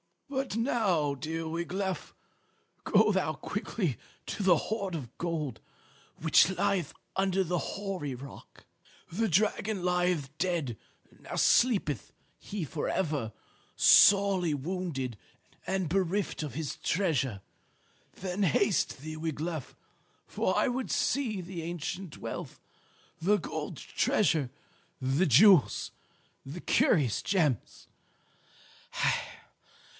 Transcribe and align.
"But 0.31 0.55
now, 0.55 1.13
dear 1.13 1.47
Wiglaf, 1.47 2.15
go 2.85 3.11
thou 3.11 3.33
quickly 3.33 3.97
to 4.27 4.41
the 4.41 4.55
hoard 4.57 4.95
of 4.95 5.15
gold 5.19 5.59
which 6.19 6.49
lieth 6.49 6.93
under 7.15 7.43
the 7.43 7.59
hoary 7.59 8.15
rock. 8.15 8.65
The 9.11 9.27
dragon 9.27 9.83
lieth 9.85 10.35
dead; 10.39 10.77
now 11.19 11.35
sleepeth 11.35 12.13
he 12.39 12.63
for 12.63 12.89
ever, 12.89 13.31
sorely 13.75 14.55
wounded 14.55 15.17
and 15.67 15.87
bereft 15.89 16.41
of 16.41 16.55
his 16.55 16.77
treasure. 16.77 17.41
Then 18.13 18.41
haste 18.41 18.99
thee, 18.99 19.17
Wiglaf, 19.17 19.75
for 20.25 20.57
I 20.57 20.67
would 20.69 20.89
see 20.89 21.41
the 21.41 21.61
ancient 21.61 22.17
wealth, 22.17 22.59
the 23.21 23.37
gold 23.37 23.77
treasure, 23.77 24.49
the 24.99 25.27
jewels, 25.27 25.91
the 26.43 26.61
curious 26.61 27.21
gems. 27.21 27.87